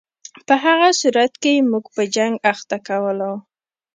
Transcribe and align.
په 0.47 0.53
هغه 0.63 0.89
صورت 1.01 1.33
کې 1.41 1.51
یې 1.55 1.67
موږ 1.71 1.85
په 1.95 2.03
جنګ 2.15 2.33
اخته 2.51 2.77
کولای. 2.87 3.35